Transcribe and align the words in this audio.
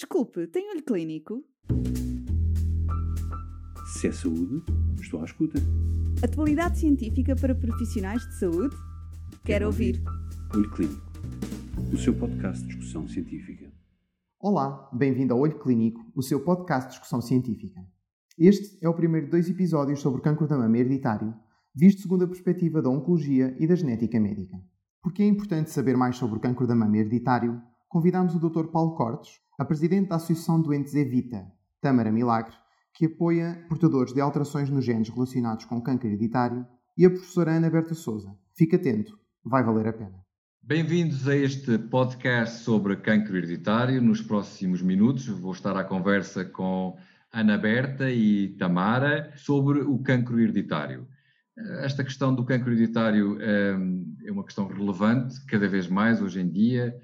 Desculpe, 0.00 0.46
tem 0.46 0.70
olho 0.70 0.82
clínico? 0.82 1.44
Se 3.92 4.08
é 4.08 4.12
saúde, 4.12 4.64
estou 4.98 5.20
à 5.20 5.24
escuta. 5.26 5.60
Atualidade 6.24 6.78
científica 6.78 7.36
para 7.36 7.54
profissionais 7.54 8.22
de 8.22 8.38
saúde? 8.38 8.74
Quero 9.44 9.66
ouvir. 9.66 10.02
Olho 10.54 10.70
Clínico, 10.70 11.02
o 11.92 11.98
seu 11.98 12.18
podcast 12.18 12.62
de 12.62 12.68
discussão 12.68 13.06
científica. 13.06 13.70
Olá, 14.38 14.88
bem-vindo 14.90 15.34
ao 15.34 15.40
Olho 15.40 15.58
Clínico, 15.58 16.00
o 16.16 16.22
seu 16.22 16.42
podcast 16.42 16.88
de 16.88 16.92
discussão 16.92 17.20
científica. 17.20 17.86
Este 18.38 18.82
é 18.82 18.88
o 18.88 18.94
primeiro 18.94 19.26
de 19.26 19.32
dois 19.32 19.50
episódios 19.50 20.00
sobre 20.00 20.20
o 20.20 20.22
cancro 20.22 20.48
da 20.48 20.56
mama 20.56 20.78
hereditário, 20.78 21.34
visto 21.74 22.00
segundo 22.00 22.24
a 22.24 22.26
perspectiva 22.26 22.80
da 22.80 22.88
oncologia 22.88 23.54
e 23.60 23.66
da 23.66 23.74
genética 23.74 24.18
médica. 24.18 24.56
Porque 25.02 25.22
é 25.22 25.26
importante 25.26 25.70
saber 25.70 25.94
mais 25.94 26.16
sobre 26.16 26.38
o 26.38 26.40
cancro 26.40 26.66
da 26.66 26.74
mama 26.74 26.96
hereditário, 26.96 27.60
convidamos 27.90 28.36
o 28.36 28.38
Dr. 28.38 28.68
Paulo 28.68 28.94
Cortes, 28.94 29.40
a 29.58 29.64
presidente 29.64 30.10
da 30.10 30.14
Associação 30.14 30.62
Doentes 30.62 30.94
Evita, 30.94 31.44
Tâmara 31.80 32.12
Milagre, 32.12 32.54
que 32.94 33.06
apoia 33.06 33.64
portadores 33.68 34.14
de 34.14 34.20
alterações 34.20 34.70
nos 34.70 34.84
genes 34.84 35.08
relacionados 35.08 35.64
com 35.64 35.82
câncer 35.82 36.06
hereditário, 36.06 36.64
e 36.96 37.04
a 37.04 37.10
professora 37.10 37.50
Ana 37.50 37.68
Berta 37.68 37.92
Souza. 37.92 38.32
Fique 38.54 38.76
atento, 38.76 39.18
vai 39.44 39.64
valer 39.64 39.88
a 39.88 39.92
pena. 39.92 40.24
Bem-vindos 40.62 41.26
a 41.26 41.34
este 41.34 41.78
podcast 41.78 42.60
sobre 42.60 42.94
cancro 42.94 43.36
hereditário. 43.36 44.00
Nos 44.00 44.22
próximos 44.22 44.80
minutos 44.82 45.26
vou 45.26 45.50
estar 45.50 45.76
à 45.76 45.82
conversa 45.82 46.44
com 46.44 46.96
Ana 47.32 47.58
Berta 47.58 48.08
e 48.08 48.50
Tamara 48.56 49.32
sobre 49.34 49.80
o 49.80 49.98
cancro 49.98 50.38
hereditário. 50.38 51.08
Esta 51.82 52.04
questão 52.04 52.32
do 52.32 52.44
cancro 52.44 52.70
hereditário 52.70 53.36
é 53.40 54.30
uma 54.30 54.44
questão 54.44 54.68
relevante 54.68 55.44
cada 55.46 55.66
vez 55.66 55.88
mais 55.88 56.22
hoje 56.22 56.40
em 56.40 56.48
dia, 56.48 56.94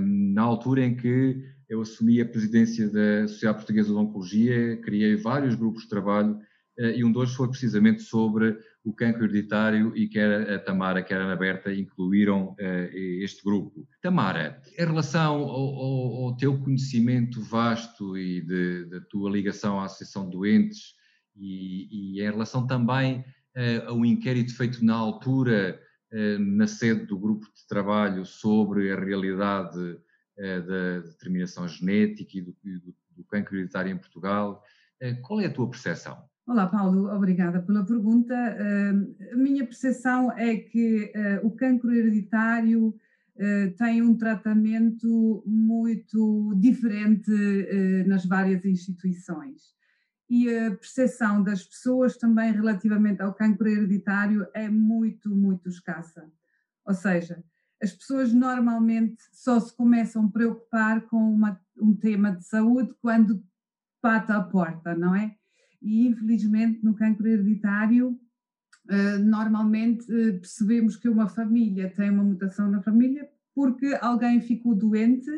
na 0.00 0.42
altura 0.42 0.84
em 0.84 0.96
que 0.96 1.42
eu 1.68 1.82
assumi 1.82 2.20
a 2.20 2.26
presidência 2.26 2.88
da 2.88 3.26
Sociedade 3.28 3.58
Portuguesa 3.58 3.88
de 3.88 3.94
Oncologia, 3.94 4.76
criei 4.78 5.16
vários 5.16 5.54
grupos 5.54 5.82
de 5.82 5.88
trabalho 5.88 6.38
eh, 6.78 6.98
e 6.98 7.04
um 7.04 7.12
deles 7.12 7.34
foi 7.34 7.48
precisamente 7.48 8.02
sobre 8.02 8.58
o 8.84 8.92
cancro 8.92 9.24
hereditário 9.24 9.96
e 9.96 10.08
quer 10.08 10.50
a 10.50 10.58
Tamara, 10.58 11.02
quer 11.02 11.20
a 11.20 11.24
Ana 11.24 11.36
Berta 11.36 11.72
incluíram 11.72 12.54
eh, 12.58 12.90
este 13.22 13.42
grupo. 13.42 13.86
Tamara, 14.02 14.60
em 14.78 14.84
relação 14.84 15.36
ao, 15.36 16.26
ao 16.26 16.36
teu 16.36 16.58
conhecimento 16.60 17.40
vasto 17.40 18.16
e 18.18 18.42
da 18.88 19.00
tua 19.08 19.30
ligação 19.30 19.80
à 19.80 19.84
Associação 19.84 20.26
de 20.26 20.32
Doentes 20.32 20.94
e, 21.36 22.16
e 22.16 22.20
em 22.20 22.30
relação 22.30 22.66
também 22.66 23.20
uh, 23.56 23.88
ao 23.88 24.04
inquérito 24.04 24.56
feito 24.56 24.84
na 24.84 24.94
altura 24.94 25.80
na 26.38 26.66
sede 26.66 27.06
do 27.06 27.18
grupo 27.18 27.44
de 27.46 27.66
trabalho 27.66 28.24
sobre 28.24 28.92
a 28.92 28.98
realidade 28.98 29.98
eh, 30.36 30.60
da 30.60 30.98
determinação 31.06 31.68
genética 31.68 32.38
e 32.38 32.40
do, 32.40 32.56
do, 32.64 32.94
do 33.16 33.24
cancro 33.24 33.54
hereditário 33.54 33.92
em 33.92 33.96
Portugal. 33.96 34.64
Eh, 35.00 35.14
qual 35.14 35.40
é 35.40 35.46
a 35.46 35.52
tua 35.52 35.70
percepção? 35.70 36.24
Olá, 36.44 36.66
Paulo, 36.66 37.08
obrigada 37.14 37.62
pela 37.62 37.86
pergunta. 37.86 38.34
Eh, 38.34 39.32
a 39.32 39.36
minha 39.36 39.64
percepção 39.64 40.32
é 40.32 40.56
que 40.56 41.12
o 41.44 41.52
cancro 41.52 41.92
hereditário 41.94 42.94
tem 43.78 44.00
um 44.00 44.16
tratamento 44.16 45.42
muito 45.44 46.54
diferente 46.56 47.30
nas 48.06 48.24
várias 48.24 48.64
instituições. 48.64 49.74
E 50.28 50.48
a 50.48 50.70
percepção 50.70 51.42
das 51.42 51.64
pessoas 51.64 52.16
também 52.16 52.52
relativamente 52.52 53.20
ao 53.20 53.34
cancro 53.34 53.68
hereditário 53.68 54.46
é 54.54 54.68
muito, 54.68 55.34
muito 55.34 55.68
escassa. 55.68 56.30
Ou 56.84 56.94
seja, 56.94 57.42
as 57.82 57.92
pessoas 57.92 58.32
normalmente 58.32 59.22
só 59.32 59.60
se 59.60 59.74
começam 59.76 60.24
a 60.24 60.30
preocupar 60.30 61.02
com 61.02 61.18
uma, 61.18 61.60
um 61.78 61.94
tema 61.94 62.32
de 62.32 62.44
saúde 62.44 62.94
quando 63.00 63.44
bate 64.02 64.32
à 64.32 64.40
porta, 64.40 64.94
não 64.94 65.14
é? 65.14 65.36
E 65.80 66.06
infelizmente 66.06 66.82
no 66.82 66.94
cancro 66.94 67.26
hereditário, 67.26 68.18
uh, 68.90 69.18
normalmente 69.18 70.04
uh, 70.04 70.40
percebemos 70.40 70.96
que 70.96 71.08
uma 71.08 71.28
família 71.28 71.90
tem 71.90 72.10
uma 72.10 72.24
mutação 72.24 72.70
na 72.70 72.82
família 72.82 73.28
porque 73.54 73.96
alguém 74.00 74.40
ficou 74.40 74.74
doente 74.74 75.30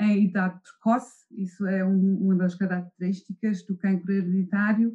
em 0.00 0.24
idade 0.24 0.58
precoce, 0.62 1.26
isso 1.30 1.66
é 1.66 1.84
um, 1.84 2.16
uma 2.16 2.34
das 2.34 2.54
características 2.54 3.62
do 3.64 3.76
cancro 3.76 4.12
hereditário, 4.12 4.94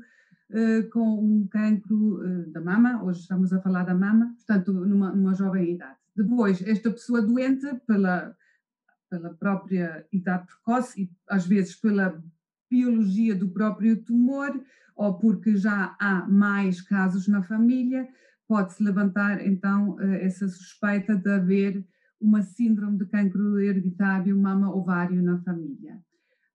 uh, 0.50 0.90
com 0.90 1.20
um 1.20 1.48
cancro 1.48 2.52
da 2.52 2.60
mama, 2.60 3.04
hoje 3.04 3.22
estamos 3.22 3.54
a 3.54 3.62
falar 3.62 3.84
da 3.84 3.94
mama, 3.94 4.34
portanto, 4.36 4.74
numa, 4.74 5.12
numa 5.14 5.34
jovem 5.34 5.76
idade. 5.76 5.98
Depois, 6.16 6.62
esta 6.62 6.90
pessoa 6.90 7.22
doente, 7.22 7.68
pela, 7.86 8.36
pela 9.10 9.34
própria 9.34 10.06
idade 10.12 10.48
precoce 10.48 11.04
e 11.04 11.12
às 11.30 11.46
vezes 11.46 11.76
pela 11.76 12.22
biologia 12.70 13.36
do 13.36 13.50
próprio 13.50 14.02
tumor, 14.04 14.60
ou 14.96 15.14
porque 15.16 15.56
já 15.58 15.96
há 16.00 16.26
mais 16.28 16.82
casos 16.82 17.28
na 17.28 17.44
família, 17.44 18.08
pode-se 18.48 18.82
levantar 18.84 19.46
então 19.46 20.00
eh, 20.00 20.26
essa 20.26 20.48
suspeita 20.48 21.16
de 21.16 21.30
haver 21.30 21.86
uma 22.20 22.42
síndrome 22.42 22.98
de 22.98 23.06
cancro 23.06 23.60
hereditário 23.60 24.38
mama-ovário 24.38 25.22
na 25.22 25.40
família. 25.40 26.00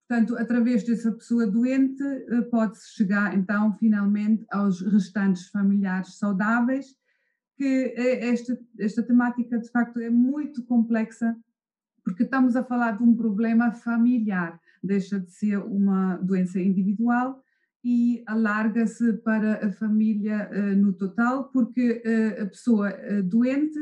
Portanto, 0.09 0.37
através 0.37 0.83
dessa 0.83 1.13
pessoa 1.13 1.47
doente, 1.47 2.03
eh, 2.03 2.43
pode-se 2.51 2.95
chegar 2.97 3.37
então 3.37 3.73
finalmente 3.75 4.45
aos 4.51 4.81
restantes 4.81 5.47
familiares 5.49 6.19
saudáveis 6.19 6.99
que 7.57 7.95
esta, 7.97 8.59
esta 8.79 9.03
temática 9.03 9.59
de 9.59 9.71
facto 9.71 10.01
é 10.01 10.09
muito 10.09 10.65
complexa, 10.65 11.37
porque 12.03 12.23
estamos 12.23 12.57
a 12.57 12.65
falar 12.65 12.97
de 12.97 13.05
um 13.05 13.15
problema 13.15 13.71
familiar, 13.71 14.59
deixa 14.83 15.21
de 15.21 15.31
ser 15.31 15.59
uma 15.59 16.17
doença 16.17 16.59
individual 16.59 17.45
e 17.85 18.23
alarga-se 18.27 19.13
para 19.19 19.67
a 19.67 19.71
família 19.71 20.51
uh, 20.51 20.77
no 20.77 20.95
total, 20.95 21.51
porque 21.51 22.03
a 22.41 22.47
pessoa 22.47 22.93
doente 23.23 23.79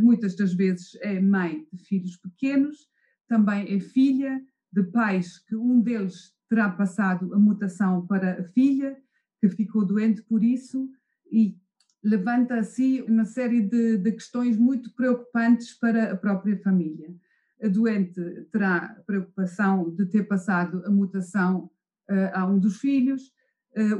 muitas 0.00 0.34
das 0.36 0.52
vezes 0.52 0.96
é 1.00 1.20
mãe 1.20 1.66
de 1.72 1.84
filhos 1.84 2.16
pequenos, 2.16 2.88
também 3.28 3.74
é 3.74 3.80
filha 3.80 4.42
de 4.72 4.82
pais 4.82 5.38
que 5.38 5.54
um 5.54 5.80
deles 5.80 6.34
terá 6.48 6.68
passado 6.70 7.32
a 7.34 7.38
mutação 7.38 8.06
para 8.06 8.40
a 8.40 8.44
filha, 8.44 8.96
que 9.40 9.48
ficou 9.48 9.84
doente 9.84 10.22
por 10.22 10.42
isso, 10.42 10.88
e 11.30 11.56
levanta 12.02 12.56
assim 12.56 13.00
uma 13.02 13.24
série 13.24 13.62
de, 13.62 13.96
de, 13.96 14.12
questões 14.12 14.56
muito 14.56 14.92
preocupantes 14.94 15.72
para 15.72 16.12
a 16.12 16.16
própria 16.16 16.58
família. 16.58 17.14
A 17.62 17.68
doente 17.68 18.20
terá 18.50 19.00
preocupação 19.06 19.94
de 19.94 20.06
ter 20.06 20.24
passado 20.24 20.82
a 20.84 20.90
mutação 20.90 21.70
uh, 22.10 22.30
a 22.34 22.46
um 22.46 22.58
dos 22.58 22.78
filhos, 22.78 23.32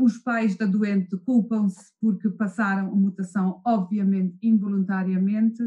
os 0.01 0.19
pais 0.19 0.57
da 0.57 0.67
doente 0.67 1.17
culpam-se 1.19 1.93
porque 2.01 2.29
passaram 2.29 2.89
a 2.89 2.95
mutação, 2.95 3.63
obviamente, 3.65 4.37
involuntariamente, 4.43 5.63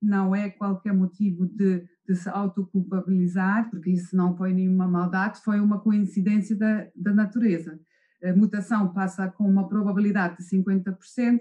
não 0.00 0.34
é 0.34 0.48
qualquer 0.48 0.94
motivo 0.94 1.46
de, 1.46 1.86
de 2.08 2.16
se 2.16 2.28
autoculpabilizar, 2.28 3.68
porque 3.70 3.90
isso 3.90 4.16
não 4.16 4.36
foi 4.36 4.54
nenhuma 4.54 4.88
maldade, 4.88 5.40
foi 5.44 5.60
uma 5.60 5.78
coincidência 5.80 6.56
da, 6.56 6.88
da 6.96 7.12
natureza. 7.12 7.78
A 8.22 8.34
mutação 8.34 8.92
passa 8.92 9.28
com 9.28 9.44
uma 9.44 9.68
probabilidade 9.68 10.38
de 10.38 10.44
50%, 10.44 11.40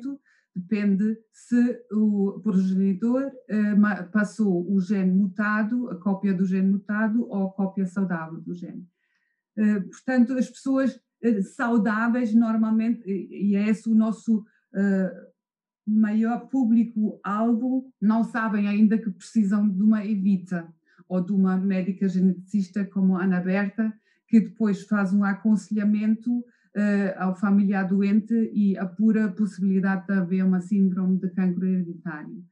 depende 0.55 1.17
se 1.31 1.85
o 1.91 2.39
progenitor 2.41 3.31
eh, 3.47 3.75
passou 4.11 4.69
o 4.69 4.79
gene 4.79 5.11
mutado, 5.11 5.89
a 5.89 5.95
cópia 5.95 6.33
do 6.33 6.45
gene 6.45 6.69
mutado 6.69 7.27
ou 7.29 7.47
a 7.47 7.53
cópia 7.53 7.85
saudável 7.85 8.41
do 8.41 8.53
gene. 8.53 8.85
Eh, 9.57 9.79
portanto, 9.81 10.33
as 10.33 10.49
pessoas 10.49 10.91
eh, 10.95 10.99
saudáveis 11.55 12.33
normalmente, 12.33 13.03
e 13.07 13.55
é 13.55 13.69
esse 13.69 13.89
o 13.89 13.95
nosso 13.95 14.43
maior 15.89 16.47
público-alvo, 16.47 17.91
não 17.99 18.23
sabem 18.23 18.67
ainda 18.67 18.97
que 18.97 19.09
precisam 19.09 19.67
de 19.67 19.81
uma 19.81 20.05
evita 20.05 20.71
ou 21.07 21.19
de 21.19 21.33
uma 21.33 21.57
médica 21.57 22.07
geneticista 22.07 22.85
como 22.85 23.17
a 23.17 23.23
Ana 23.23 23.41
Berta, 23.41 23.91
que 24.27 24.39
depois 24.39 24.83
faz 24.83 25.11
um 25.11 25.23
aconselhamento 25.23 26.31
uh, 26.39 26.43
ao 27.17 27.35
familiar 27.35 27.87
doente 27.87 28.33
e 28.53 28.77
a 28.77 28.85
pura 28.85 29.27
possibilidade 29.31 30.05
de 30.05 30.13
haver 30.13 30.45
uma 30.45 30.61
síndrome 30.61 31.17
de 31.17 31.29
cancro 31.31 31.65
hereditário. 31.65 32.45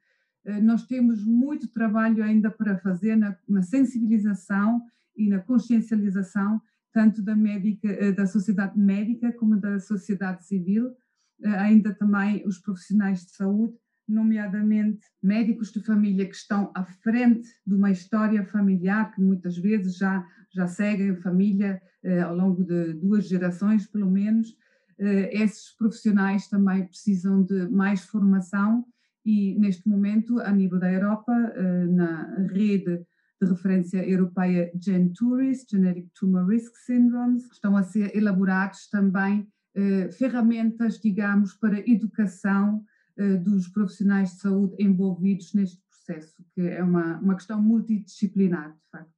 Uh, 0.43 0.61
nós 0.63 0.87
temos 0.87 1.23
muito 1.23 1.67
trabalho 1.67 2.23
ainda 2.23 2.49
para 2.49 2.79
fazer 2.79 3.15
na, 3.15 3.37
na 3.47 3.61
sensibilização 3.61 4.81
e 5.15 5.29
na 5.29 5.39
consciencialização, 5.39 6.59
tanto 6.97 7.21
da, 7.21 7.35
médica, 7.35 7.87
uh, 7.87 8.15
da 8.15 8.25
sociedade 8.25 8.79
médica 8.79 9.31
como 9.33 9.55
da 9.55 9.79
sociedade 9.79 10.43
civil, 10.47 10.95
ainda 11.43 11.93
também 11.93 12.43
os 12.47 12.57
profissionais 12.57 13.23
de 13.23 13.35
saúde, 13.35 13.75
nomeadamente 14.07 15.05
médicos 15.21 15.71
de 15.71 15.83
família 15.83 16.25
que 16.25 16.35
estão 16.35 16.71
à 16.73 16.83
frente 16.83 17.47
de 17.65 17.75
uma 17.75 17.91
história 17.91 18.43
familiar 18.45 19.13
que 19.13 19.21
muitas 19.21 19.57
vezes 19.57 19.97
já, 19.97 20.25
já 20.55 20.65
seguem 20.65 21.11
a 21.11 21.21
família 21.21 21.79
eh, 22.03 22.21
ao 22.21 22.35
longo 22.35 22.63
de 22.63 22.93
duas 22.93 23.27
gerações, 23.27 23.85
pelo 23.85 24.09
menos, 24.09 24.55
eh, 24.97 25.29
esses 25.43 25.75
profissionais 25.75 26.47
também 26.47 26.87
precisam 26.87 27.43
de 27.43 27.67
mais 27.69 28.05
formação 28.05 28.85
e, 29.25 29.59
neste 29.59 29.87
momento, 29.87 30.39
a 30.39 30.51
nível 30.51 30.79
da 30.79 30.91
Europa, 30.91 31.33
eh, 31.33 31.85
na 31.87 32.47
rede 32.49 33.05
de 33.41 33.49
referência 33.49 34.07
europeia 34.07 34.71
GenTuris, 34.79 35.65
Genetic 35.69 36.09
Tumor 36.13 36.47
Risk 36.47 36.75
Syndromes. 36.77 37.49
Estão 37.51 37.77
a 37.77 37.83
ser 37.83 38.15
elaborados 38.15 38.89
também 38.89 39.47
eh, 39.75 40.09
ferramentas, 40.11 40.99
digamos, 40.99 41.53
para 41.53 41.79
educação 41.89 42.83
eh, 43.15 43.37
dos 43.37 43.67
profissionais 43.67 44.31
de 44.31 44.39
saúde 44.41 44.75
envolvidos 44.79 45.53
neste 45.53 45.79
processo, 45.87 46.43
que 46.55 46.61
é 46.61 46.83
uma, 46.83 47.19
uma 47.19 47.35
questão 47.35 47.61
multidisciplinar, 47.61 48.71
de 48.71 48.89
facto. 48.91 49.17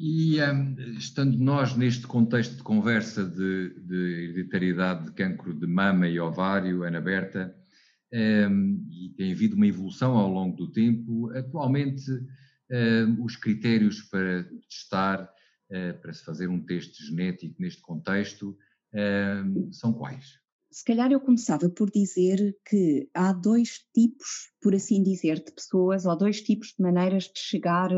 E 0.00 0.40
um, 0.40 0.76
estando 0.96 1.36
nós 1.36 1.76
neste 1.76 2.06
contexto 2.06 2.56
de 2.56 2.62
conversa 2.62 3.24
de, 3.24 3.74
de 3.80 3.96
hereditariedade 3.96 5.06
de 5.06 5.12
cancro 5.12 5.52
de 5.52 5.66
mama 5.66 6.08
e 6.08 6.20
ovário, 6.20 6.84
Ana 6.84 7.00
Berta, 7.00 7.54
um, 8.12 8.86
e 8.90 9.10
tem 9.16 9.32
havido 9.32 9.56
uma 9.56 9.66
evolução 9.66 10.16
ao 10.16 10.30
longo 10.30 10.56
do 10.56 10.70
tempo, 10.70 11.30
atualmente 11.34 12.10
os 13.20 13.36
critérios 13.36 14.02
para 14.02 14.44
testar, 14.68 15.24
uh, 15.24 16.00
para 16.00 16.12
se 16.12 16.24
fazer 16.24 16.48
um 16.48 16.64
teste 16.64 17.04
genético 17.06 17.60
neste 17.60 17.80
contexto, 17.80 18.56
são 19.70 19.92
quais? 19.92 20.38
Se 20.70 20.84
calhar 20.84 21.10
eu 21.10 21.20
começava 21.20 21.68
por 21.70 21.90
dizer 21.90 22.54
que 22.68 23.08
há 23.14 23.32
dois 23.32 23.80
tipos, 23.94 24.52
por 24.60 24.74
assim 24.74 25.02
dizer, 25.02 25.42
de 25.42 25.50
pessoas, 25.50 26.04
ou 26.04 26.16
dois 26.16 26.42
tipos 26.42 26.68
de 26.68 26.82
maneiras 26.82 27.24
de 27.24 27.38
chegar 27.38 27.90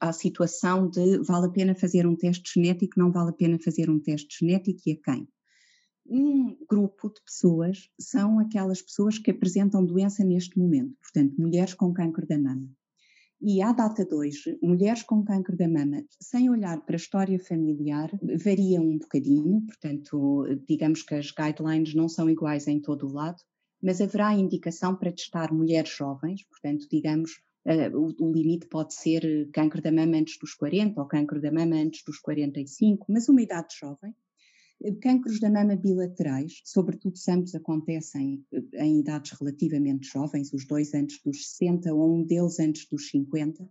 à 0.00 0.12
situação 0.12 0.88
de 0.88 1.18
vale 1.18 1.46
a 1.46 1.50
pena 1.50 1.74
fazer 1.74 2.06
um 2.06 2.16
teste 2.16 2.54
genético, 2.54 2.98
não 2.98 3.12
vale 3.12 3.30
a 3.30 3.34
pena 3.34 3.58
fazer 3.58 3.90
um 3.90 4.00
teste 4.00 4.38
genético 4.40 4.80
e 4.86 4.92
a 4.92 4.96
quem. 5.12 5.28
Um 6.06 6.56
grupo 6.66 7.10
de 7.10 7.22
pessoas 7.22 7.90
são 8.00 8.38
aquelas 8.38 8.80
pessoas 8.80 9.18
que 9.18 9.30
apresentam 9.30 9.84
doença 9.84 10.24
neste 10.24 10.58
momento, 10.58 10.96
portanto, 11.02 11.34
mulheres 11.38 11.74
com 11.74 11.92
câncer 11.92 12.26
da 12.26 12.38
mama. 12.38 12.66
E 13.40 13.62
à 13.62 13.72
data 13.72 14.04
de 14.04 14.12
hoje, 14.12 14.58
mulheres 14.60 15.04
com 15.04 15.24
câncer 15.24 15.56
da 15.56 15.68
mama, 15.68 16.04
sem 16.20 16.50
olhar 16.50 16.80
para 16.84 16.96
a 16.96 17.02
história 17.02 17.38
familiar, 17.38 18.10
variam 18.44 18.82
um 18.84 18.98
bocadinho, 18.98 19.62
portanto, 19.62 20.44
digamos 20.66 21.02
que 21.02 21.14
as 21.14 21.30
guidelines 21.30 21.94
não 21.94 22.08
são 22.08 22.28
iguais 22.28 22.66
em 22.66 22.80
todo 22.80 23.06
o 23.06 23.12
lado, 23.12 23.40
mas 23.80 24.00
haverá 24.00 24.34
indicação 24.34 24.96
para 24.96 25.12
testar 25.12 25.52
mulheres 25.52 25.90
jovens, 25.90 26.42
portanto, 26.42 26.88
digamos, 26.90 27.40
uh, 27.64 27.96
o, 27.96 28.28
o, 28.28 28.32
limite 28.32 28.66
pode 28.66 28.94
ser 28.94 29.48
câncer 29.52 29.82
da 29.82 29.92
mama 29.92 30.16
antes 30.16 30.36
dos 30.36 30.54
40 30.54 31.00
ou 31.00 31.06
câncer 31.06 31.40
da 31.40 31.52
mama 31.52 31.76
antes 31.76 32.02
dos 32.04 32.18
45, 32.18 33.06
mas 33.08 33.28
uma 33.28 33.40
idade 33.40 33.72
jovem, 33.78 34.14
Cancros 35.02 35.40
da 35.40 35.50
mama 35.50 35.74
bilaterais, 35.74 36.60
sobretudo 36.64 37.18
se 37.18 37.28
ambos 37.32 37.52
acontecem 37.52 38.44
eh, 38.52 38.84
em 38.84 39.00
idades 39.00 39.32
relativamente 39.32 40.06
jovens, 40.06 40.52
os 40.52 40.64
dois 40.64 40.94
antes 40.94 41.20
dos 41.24 41.48
60 41.48 41.92
ou 41.92 42.14
um 42.14 42.24
deles 42.24 42.60
antes 42.60 42.86
dos 42.88 43.10
50. 43.10 43.68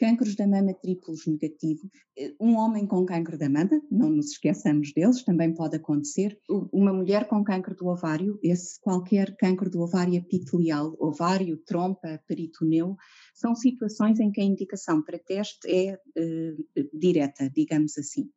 Cancros 0.00 0.34
da 0.34 0.48
mama 0.48 0.74
triplos 0.74 1.26
negativos. 1.28 1.88
Eh, 2.18 2.34
um 2.40 2.56
homem 2.56 2.88
com 2.88 3.06
câncer 3.06 3.38
da 3.38 3.48
mama, 3.48 3.80
não 3.88 4.10
nos 4.10 4.32
esqueçamos 4.32 4.92
deles, 4.92 5.22
também 5.22 5.54
pode 5.54 5.76
acontecer. 5.76 6.36
Uma 6.72 6.92
mulher 6.92 7.28
com 7.28 7.44
câncer 7.44 7.76
do 7.76 7.86
ovário, 7.86 8.36
esse 8.42 8.80
qualquer 8.80 9.36
câncer 9.36 9.70
do 9.70 9.80
ovário 9.80 10.14
epitelial, 10.14 10.96
ovário, 10.98 11.56
trompa, 11.58 12.20
peritoneu, 12.26 12.96
são 13.32 13.54
situações 13.54 14.18
em 14.18 14.32
que 14.32 14.40
a 14.40 14.44
indicação 14.44 15.04
para 15.04 15.20
teste 15.20 15.70
é 15.70 15.94
uh, 15.94 16.98
direta, 16.98 17.48
digamos 17.48 17.96
assim 17.96 18.28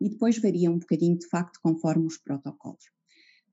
e 0.00 0.08
depois 0.08 0.38
varia 0.38 0.70
um 0.70 0.78
bocadinho 0.78 1.18
de 1.18 1.26
facto 1.28 1.58
conforme 1.62 2.06
os 2.06 2.18
protocolos. 2.18 2.84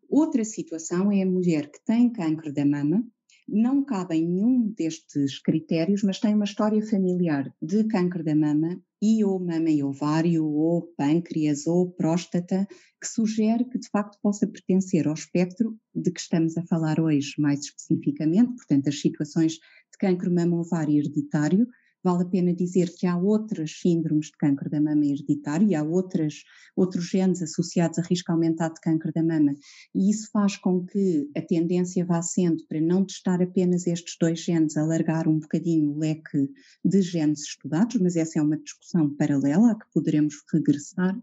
Outra 0.10 0.44
situação 0.44 1.12
é 1.12 1.24
a 1.24 1.26
mulher 1.26 1.72
que 1.72 1.84
tem 1.86 2.12
câncer 2.12 2.52
da 2.52 2.66
mama, 2.66 3.06
não 3.48 3.84
cabe 3.84 4.16
em 4.16 4.28
nenhum 4.28 4.70
destes 4.70 5.40
critérios, 5.40 6.04
mas 6.04 6.20
tem 6.20 6.34
uma 6.34 6.46
história 6.46 6.82
familiar 6.86 7.54
de 7.62 7.84
câncer 7.86 8.24
da 8.24 8.36
mama 8.36 8.82
e 9.02 9.26
ou 9.26 9.40
mama 9.40 9.70
e 9.70 9.84
ovário, 9.84 10.46
ou 10.46 10.84
pâncreas, 10.96 11.66
ou 11.66 11.92
próstata, 11.92 12.68
que 13.02 13.08
sugere 13.08 13.66
que 13.66 13.80
de 13.80 13.90
facto 13.90 14.18
possa 14.22 14.48
pertencer 14.48 15.08
ao 15.08 15.14
espectro 15.14 15.78
de 15.94 16.12
que 16.12 16.20
estamos 16.20 16.58
a 16.58 16.66
falar 16.66 17.00
hoje 17.00 17.34
mais 17.40 17.62
especificamente, 17.62 18.56
portanto 18.56 18.88
as 18.88 19.02
situações 19.02 19.54
de 19.54 19.98
câncer 20.00 20.30
mama-ovário 20.30 21.00
hereditário, 21.00 21.68
Vale 22.04 22.24
a 22.24 22.26
pena 22.26 22.54
dizer 22.54 22.92
que 22.96 23.06
há 23.06 23.16
outras 23.16 23.80
síndromes 23.80 24.28
de 24.28 24.38
câncer 24.38 24.70
da 24.70 24.82
mama 24.82 25.06
hereditário 25.06 25.68
e 25.68 25.76
há 25.76 25.84
outras, 25.84 26.44
outros 26.76 27.06
genes 27.06 27.44
associados 27.44 28.00
a 28.00 28.02
risco 28.02 28.32
aumentado 28.32 28.74
de 28.74 28.82
câncer 28.82 29.12
da 29.14 29.22
mama, 29.22 29.54
e 29.94 30.10
isso 30.10 30.30
faz 30.32 30.58
com 30.58 30.84
que 30.84 31.30
a 31.38 31.42
tendência 31.42 32.04
vá 32.04 32.22
sendo 32.22 32.66
para 32.68 32.82
não 32.82 33.06
testar 33.06 33.42
apenas 33.42 33.86
estes 33.86 34.18
dois 34.20 34.40
genes, 34.40 34.78
alargar 34.78 35.28
um 35.28 35.40
bocadinho 35.40 35.92
o 35.92 35.98
leque 36.00 36.50
de 36.84 37.02
genes 37.02 37.42
estudados, 37.42 38.02
mas 38.02 38.16
essa 38.16 38.40
é 38.40 38.42
uma 38.42 38.58
discussão 38.58 39.16
paralela 39.16 39.72
a 39.72 39.76
que 39.76 39.86
poderemos 39.94 40.36
regressar. 40.52 41.16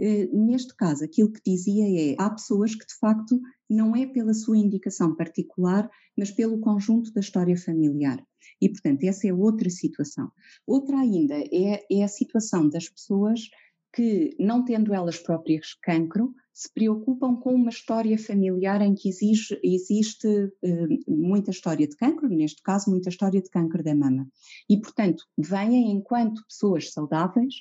Eh, 0.00 0.28
neste 0.32 0.74
caso, 0.74 1.04
aquilo 1.04 1.30
que 1.30 1.42
dizia 1.44 1.84
é: 1.84 2.16
há 2.18 2.30
pessoas 2.30 2.74
que 2.74 2.86
de 2.86 2.94
facto 2.98 3.38
não 3.68 3.94
é 3.94 4.06
pela 4.06 4.32
sua 4.32 4.56
indicação 4.56 5.14
particular, 5.14 5.88
mas 6.16 6.30
pelo 6.30 6.58
conjunto 6.58 7.12
da 7.12 7.20
história 7.20 7.56
familiar. 7.56 8.18
E, 8.60 8.68
portanto, 8.68 9.04
essa 9.04 9.28
é 9.28 9.32
outra 9.32 9.68
situação. 9.68 10.32
Outra 10.66 10.98
ainda 10.98 11.34
é, 11.34 11.84
é 11.90 12.02
a 12.02 12.08
situação 12.08 12.68
das 12.68 12.88
pessoas 12.88 13.42
que, 13.92 14.34
não 14.38 14.64
tendo 14.64 14.94
elas 14.94 15.18
próprias 15.18 15.74
cancro, 15.82 16.32
se 16.52 16.72
preocupam 16.72 17.36
com 17.36 17.54
uma 17.54 17.70
história 17.70 18.18
familiar 18.18 18.80
em 18.82 18.94
que 18.94 19.08
exige, 19.08 19.58
existe 19.62 20.28
eh, 20.62 20.88
muita 21.08 21.50
história 21.50 21.86
de 21.86 21.96
cancro, 21.96 22.28
neste 22.28 22.62
caso, 22.62 22.90
muita 22.90 23.08
história 23.08 23.40
de 23.40 23.50
cancro 23.50 23.82
da 23.82 23.94
mama. 23.94 24.28
E, 24.68 24.80
portanto, 24.80 25.24
vêm 25.36 25.90
enquanto 25.90 26.44
pessoas 26.46 26.92
saudáveis 26.92 27.54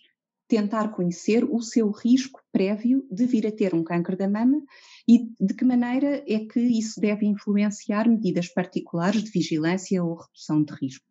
tentar 0.49 0.89
conhecer 0.89 1.45
o 1.45 1.61
seu 1.61 1.91
risco 1.91 2.41
prévio 2.51 3.05
de 3.09 3.25
vir 3.27 3.45
a 3.45 3.51
ter 3.51 3.75
um 3.75 3.83
câncer 3.83 4.17
da 4.17 4.27
mama 4.27 4.61
e 5.07 5.29
de 5.39 5.53
que 5.53 5.63
maneira 5.63 6.23
é 6.27 6.39
que 6.39 6.59
isso 6.59 6.99
deve 6.99 7.25
influenciar 7.25 8.09
medidas 8.09 8.47
particulares 8.47 9.23
de 9.23 9.29
vigilância 9.29 10.03
ou 10.03 10.15
redução 10.15 10.63
de 10.63 10.73
risco. 10.73 11.05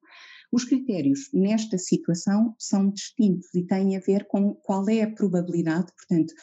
Os 0.50 0.64
critérios 0.64 1.30
nesta 1.32 1.78
situação 1.78 2.54
são 2.58 2.90
distintos 2.90 3.54
e 3.54 3.62
têm 3.62 3.96
a 3.96 4.00
ver 4.00 4.26
com 4.26 4.54
qual 4.54 4.88
é 4.88 5.02
a 5.02 5.10
probabilidade, 5.10 5.92
portanto, 5.92 6.34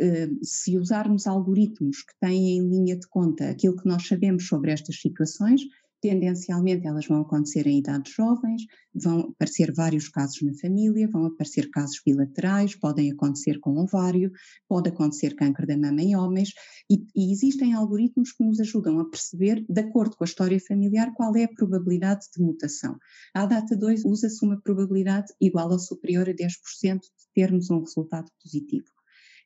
eh, 0.00 0.28
se 0.42 0.76
usarmos 0.76 1.26
algoritmos 1.26 2.02
que 2.02 2.18
têm 2.20 2.58
em 2.58 2.68
linha 2.68 2.96
de 2.96 3.06
conta 3.08 3.48
aquilo 3.48 3.76
que 3.76 3.88
nós 3.88 4.06
sabemos 4.06 4.48
sobre 4.48 4.72
estas 4.72 5.00
situações, 5.00 5.62
Tendencialmente 6.02 6.84
elas 6.84 7.06
vão 7.06 7.20
acontecer 7.20 7.64
em 7.64 7.78
idades 7.78 8.12
jovens, 8.12 8.62
vão 8.92 9.20
aparecer 9.20 9.72
vários 9.72 10.08
casos 10.08 10.42
na 10.42 10.52
família, 10.52 11.08
vão 11.08 11.26
aparecer 11.26 11.70
casos 11.70 12.00
bilaterais, 12.04 12.74
podem 12.74 13.12
acontecer 13.12 13.60
com 13.60 13.78
ovário, 13.78 14.32
pode 14.68 14.88
acontecer 14.88 15.36
câncer 15.36 15.64
da 15.64 15.78
mama 15.78 16.02
em 16.02 16.16
homens, 16.16 16.50
e, 16.90 17.06
e 17.14 17.30
existem 17.30 17.72
algoritmos 17.72 18.32
que 18.32 18.42
nos 18.42 18.58
ajudam 18.58 18.98
a 18.98 19.08
perceber, 19.08 19.64
de 19.68 19.80
acordo 19.80 20.16
com 20.16 20.24
a 20.24 20.26
história 20.26 20.58
familiar, 20.58 21.14
qual 21.14 21.36
é 21.36 21.44
a 21.44 21.54
probabilidade 21.54 22.26
de 22.36 22.42
mutação. 22.42 22.98
À 23.32 23.46
data 23.46 23.76
2 23.76 24.04
usa-se 24.04 24.44
uma 24.44 24.60
probabilidade 24.60 25.32
igual 25.40 25.70
ou 25.70 25.78
superior 25.78 26.28
a 26.28 26.32
10% 26.34 26.98
de 26.98 27.08
termos 27.32 27.70
um 27.70 27.78
resultado 27.78 28.28
positivo. 28.42 28.90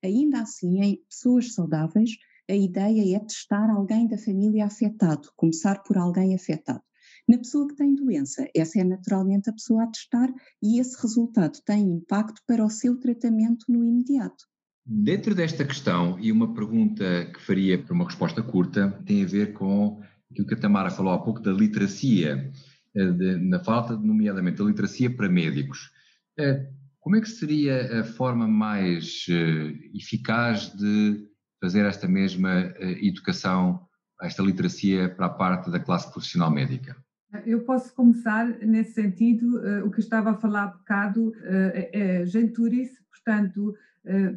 Ainda 0.03 0.41
assim, 0.41 0.81
em 0.81 1.05
pessoas 1.07 1.53
saudáveis, 1.53 2.13
a 2.49 2.55
ideia 2.55 3.17
é 3.17 3.21
testar 3.21 3.71
alguém 3.71 4.07
da 4.07 4.19
família 4.19 4.67
afetado, 4.67 5.29
começar 5.37 5.83
por 5.83 5.97
alguém 5.99 6.35
afetado. 6.35 6.83
Na 7.29 7.39
pessoa 7.39 7.67
que 7.67 7.75
tem 7.75 7.95
doença, 7.95 8.47
essa 8.55 8.81
é 8.81 8.85
naturalmente 8.85 9.51
a 9.51 9.53
pessoa 9.53 9.83
a 9.83 9.87
testar 9.89 10.33
e 10.63 10.81
esse 10.81 11.01
resultado 11.03 11.59
tem 11.65 11.83
impacto 11.83 12.41
para 12.47 12.65
o 12.65 12.71
seu 12.71 12.99
tratamento 12.99 13.65
no 13.69 13.85
imediato. 13.85 14.45
Dentro 14.85 15.35
desta 15.35 15.65
questão, 15.65 16.17
e 16.21 16.31
uma 16.31 16.55
pergunta 16.55 17.29
que 17.35 17.43
faria 17.43 17.83
para 17.83 17.93
uma 17.93 18.05
resposta 18.05 18.41
curta, 18.41 19.03
tem 19.05 19.25
a 19.25 19.27
ver 19.27 19.53
com 19.53 20.01
aquilo 20.31 20.47
que 20.47 20.55
a 20.55 20.61
Tamara 20.61 20.91
falou 20.91 21.13
há 21.13 21.19
pouco 21.19 21.41
da 21.41 21.51
literacia, 21.51 22.53
eh, 22.95 23.37
na 23.39 23.59
falta, 23.59 23.97
nomeadamente, 23.97 24.59
da 24.59 24.65
literacia 24.65 25.11
para 25.11 25.29
médicos. 25.29 25.91
Eh, 26.39 26.69
como 27.01 27.17
é 27.17 27.21
que 27.21 27.29
seria 27.29 28.01
a 28.01 28.05
forma 28.05 28.47
mais 28.47 29.27
eh, 29.29 29.75
eficaz 29.93 30.73
de 30.77 31.27
fazer 31.61 31.85
esta 31.85 32.07
mesma 32.07 32.73
eh, 32.77 33.07
educação, 33.07 33.81
esta 34.23 34.43
literacia 34.43 35.09
para 35.09 35.27
a 35.27 35.31
parte 35.31 35.71
da 35.71 35.81
classe 35.81 36.11
profissional 36.11 36.51
médica? 36.51 36.97
Eu 37.45 37.65
posso 37.65 37.95
começar 37.95 38.47
nesse 38.61 38.93
sentido, 38.93 39.59
uh, 39.59 39.87
o 39.87 39.91
que 39.91 40.01
estava 40.01 40.31
a 40.31 40.35
falar 40.35 40.63
há 40.63 40.67
bocado, 40.69 41.29
uh, 41.29 41.35
é, 41.45 41.91
é 41.93 42.27
Genturis, 42.27 42.91
portanto, 43.11 43.75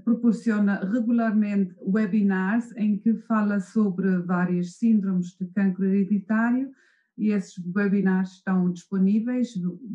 proporciona 0.03 0.83
regularmente 0.83 1.75
webinars 1.79 2.75
em 2.75 2.97
que 2.97 3.13
fala 3.13 3.59
sobre 3.59 4.17
várias 4.17 4.77
síndromes 4.77 5.37
de 5.37 5.45
cancro 5.45 5.85
hereditário 5.85 6.71
e 7.15 7.29
esses 7.29 7.53
webinars 7.75 8.31
estão 8.31 8.71
disponíveis 8.71 9.53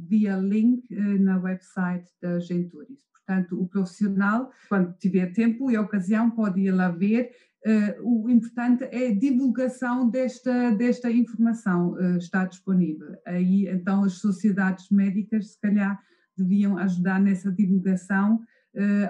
via 0.08 0.36
link 0.36 0.88
na 1.18 1.38
website 1.38 2.08
da 2.22 2.38
Genturis. 2.38 3.00
Portanto, 3.26 3.60
o 3.60 3.66
profissional, 3.66 4.50
quando 4.68 4.92
tiver 4.98 5.32
tempo 5.32 5.70
e 5.70 5.78
ocasião, 5.78 6.30
pode 6.30 6.60
ir 6.60 6.72
lá 6.72 6.90
ver. 6.90 7.30
Uh, 7.66 8.24
o 8.24 8.28
importante 8.28 8.84
é 8.84 9.08
a 9.08 9.14
divulgação 9.14 10.10
desta, 10.10 10.70
desta 10.72 11.10
informação, 11.10 11.92
uh, 11.92 12.18
está 12.18 12.44
disponível. 12.44 13.16
Aí, 13.26 13.66
então, 13.68 14.04
as 14.04 14.14
sociedades 14.14 14.90
médicas, 14.90 15.52
se 15.52 15.60
calhar, 15.60 15.98
deviam 16.36 16.76
ajudar 16.76 17.20
nessa 17.20 17.50
divulgação 17.50 18.40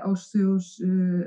aos 0.02 0.30
seus 0.30 0.78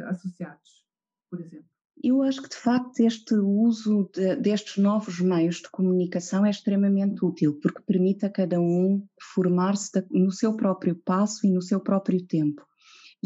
associados, 0.09 0.85
por 1.27 1.41
exemplo. 1.41 1.65
Eu 2.03 2.21
acho 2.21 2.43
que, 2.43 2.49
de 2.49 2.55
facto, 2.55 2.99
este 2.99 3.33
uso 3.33 4.07
de, 4.13 4.35
destes 4.35 4.77
novos 4.77 5.19
meios 5.19 5.55
de 5.55 5.69
comunicação 5.71 6.45
é 6.45 6.51
extremamente 6.51 7.25
útil, 7.25 7.59
porque 7.59 7.81
permite 7.81 8.25
a 8.25 8.29
cada 8.29 8.59
um 8.59 9.03
formar-se 9.33 10.05
no 10.11 10.31
seu 10.31 10.55
próprio 10.55 10.95
passo 10.95 11.47
e 11.47 11.51
no 11.51 11.61
seu 11.61 11.79
próprio 11.79 12.23
tempo. 12.23 12.63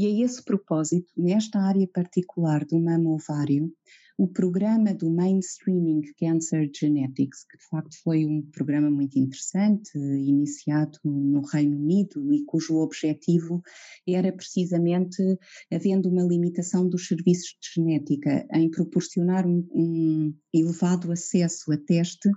E 0.02 0.08
a 0.08 0.26
esse 0.26 0.44
propósito, 0.44 1.14
nesta 1.16 1.60
área 1.60 1.88
particular 1.88 2.66
do 2.66 2.80
mamo-ovário, 2.80 3.72
o 4.18 4.28
programa 4.28 4.94
do 4.94 5.10
Mainstreaming 5.10 6.02
Cancer 6.20 6.70
Genetics, 6.74 7.46
que 7.50 7.58
de 7.58 7.66
facto 7.66 7.96
foi 8.04 8.26
um 8.26 8.42
programa 8.52 8.90
muito 8.90 9.18
interessante, 9.18 9.98
iniciado 9.98 11.00
no 11.04 11.42
Reino 11.42 11.78
Unido 11.78 12.34
e 12.34 12.44
cujo 12.46 12.78
objetivo 12.78 13.62
era 14.08 14.32
precisamente, 14.32 15.22
havendo 15.72 16.10
uma 16.10 16.24
limitação 16.24 16.88
dos 16.88 17.08
serviços 17.08 17.58
de 17.62 17.82
genética, 17.82 18.48
em 18.54 18.70
proporcionar 18.70 19.46
um, 19.46 19.68
um 19.74 20.34
elevado 20.54 21.12
acesso 21.12 21.72
a 21.72 21.78
teste, 21.78 22.30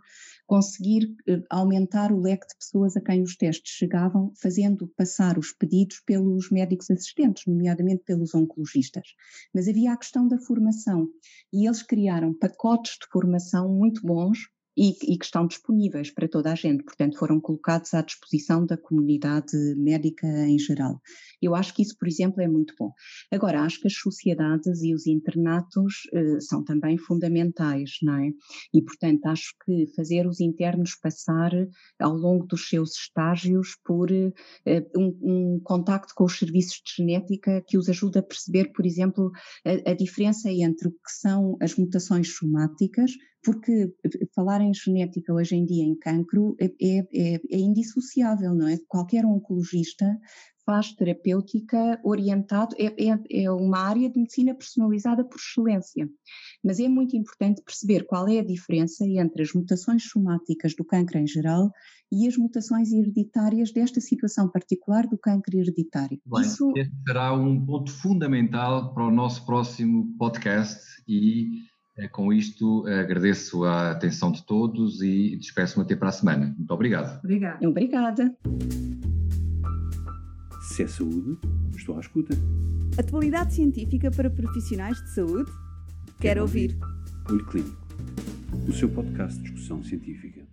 conseguir 0.46 1.14
eh, 1.26 1.42
aumentar 1.50 2.12
o 2.12 2.20
leque 2.20 2.46
de 2.46 2.56
pessoas 2.56 2.96
a 2.96 3.00
quem 3.00 3.22
os 3.22 3.36
testes 3.36 3.72
chegavam, 3.72 4.32
fazendo 4.40 4.86
passar 4.88 5.38
os 5.38 5.52
pedidos 5.52 6.00
pelos 6.00 6.50
médicos 6.50 6.90
assistentes, 6.90 7.44
nomeadamente 7.46 8.04
pelos 8.04 8.34
oncologistas. 8.34 9.06
Mas 9.54 9.68
havia 9.68 9.92
a 9.92 9.96
questão 9.96 10.28
da 10.28 10.38
formação 10.38 11.08
e 11.52 11.63
eles 11.66 11.82
criaram 11.82 12.32
pacotes 12.32 12.92
de 13.00 13.06
formação 13.10 13.68
muito 13.68 14.02
bons 14.02 14.48
e, 14.76 14.90
e, 15.12 15.18
que 15.18 15.24
estão 15.24 15.46
disponíveis 15.46 16.10
para 16.10 16.28
toda 16.28 16.52
a 16.52 16.54
gente, 16.54 16.82
portanto, 16.84 17.18
foram 17.18 17.40
colocados 17.40 17.94
à 17.94 18.02
disposição 18.02 18.66
da 18.66 18.76
comunidade 18.76 19.56
médica 19.76 20.26
em 20.26 20.58
geral. 20.58 21.00
Eu 21.40 21.54
acho 21.54 21.74
que 21.74 21.82
isso, 21.82 21.96
por 21.98 22.08
exemplo, 22.08 22.40
é 22.40 22.48
muito 22.48 22.74
bom. 22.78 22.92
Agora, 23.30 23.62
acho 23.62 23.80
que 23.80 23.86
as 23.86 23.94
sociedades 23.94 24.82
e 24.82 24.94
os 24.94 25.06
internatos 25.06 26.08
eh, 26.12 26.40
são 26.40 26.64
também 26.64 26.96
fundamentais, 26.98 27.98
não 28.02 28.14
é? 28.14 28.30
E, 28.72 28.82
portanto, 28.82 29.26
acho 29.26 29.54
que 29.64 29.86
fazer 29.94 30.26
os 30.26 30.40
internos 30.40 30.96
passar 30.96 31.52
ao 32.00 32.14
longo 32.14 32.46
dos 32.46 32.68
seus 32.68 32.96
estágios 32.96 33.76
por 33.84 34.10
eh, 34.10 34.86
um, 34.96 35.18
um, 35.22 35.60
contacto 35.62 36.14
com 36.14 36.24
os 36.24 36.38
serviços 36.38 36.80
de 36.84 37.02
genética 37.02 37.62
que 37.66 37.78
os 37.78 37.88
ajuda 37.88 38.20
a 38.20 38.22
perceber, 38.22 38.72
por 38.72 38.86
exemplo, 38.86 39.30
a, 39.64 39.90
a 39.90 39.94
diferença 39.94 40.50
entre 40.50 40.88
o 40.88 40.92
que 40.92 41.12
são 41.12 41.56
as 41.60 41.76
mutações 41.76 42.34
somáticas, 42.34 43.12
porque 43.44 43.92
falar 44.34 44.60
em 44.60 44.72
genética 44.72 45.32
hoje 45.32 45.54
em 45.54 45.64
dia 45.64 45.84
em 45.84 45.94
cancro 45.94 46.56
é, 46.58 46.64
é, 46.64 46.98
é, 47.12 47.40
é 47.50 47.58
indissociável, 47.58 48.54
não 48.54 48.66
é? 48.66 48.78
Qualquer 48.88 49.24
oncologista 49.24 50.18
faz 50.64 50.92
terapêutica 50.92 52.00
orientado, 52.02 52.74
é, 52.78 52.86
é, 52.86 53.44
é, 53.44 53.50
uma 53.50 53.78
área 53.78 54.08
de 54.08 54.18
medicina 54.18 54.54
personalizada 54.54 55.22
por 55.22 55.36
excelência. 55.36 56.08
Mas 56.64 56.80
é 56.80 56.88
muito 56.88 57.16
importante 57.16 57.62
perceber 57.62 58.06
qual 58.06 58.26
é 58.28 58.38
a 58.38 58.44
diferença 58.44 59.04
entre 59.04 59.42
as 59.42 59.52
mutações 59.52 60.08
somáticas 60.08 60.74
do 60.74 60.84
câncer 60.84 61.18
em 61.18 61.26
geral 61.26 61.70
e 62.10 62.26
as 62.26 62.36
mutações 62.36 62.92
hereditárias 62.92 63.72
desta 63.72 64.00
situação 64.00 64.48
particular 64.48 65.06
do 65.06 65.18
câncer 65.18 65.54
hereditário. 65.54 66.18
Bem, 66.24 66.42
Isso 66.42 66.72
este 66.76 66.94
será 67.06 67.34
um 67.34 67.64
ponto 67.64 67.92
fundamental 67.92 68.94
para 68.94 69.06
o 69.06 69.10
nosso 69.10 69.44
próximo 69.44 70.16
podcast 70.16 70.80
e 71.06 71.73
com 72.12 72.32
isto, 72.32 72.84
agradeço 72.86 73.64
a 73.64 73.92
atenção 73.92 74.32
de 74.32 74.42
todos 74.44 75.00
e 75.00 75.36
despeço-me 75.36 75.84
até 75.84 75.94
para 75.94 76.08
a 76.08 76.12
semana. 76.12 76.54
Muito 76.56 76.70
obrigado. 76.72 77.18
Obrigada. 77.20 77.68
Obrigada. 77.68 78.36
Se 80.62 80.82
é 80.82 80.86
saúde, 80.88 81.38
estou 81.76 81.96
à 81.96 82.00
escuta. 82.00 82.34
Atualidade 82.98 83.54
científica 83.54 84.10
para 84.10 84.28
profissionais 84.30 85.00
de 85.02 85.10
saúde? 85.14 85.50
Quero, 85.50 86.18
Quero 86.20 86.42
ouvir. 86.42 86.76
ouvir. 86.80 87.30
Olho 87.30 87.46
Clínico, 87.46 87.76
o 88.68 88.72
seu 88.72 88.88
podcast 88.88 89.36
de 89.38 89.50
discussão 89.50 89.82
científica. 89.82 90.43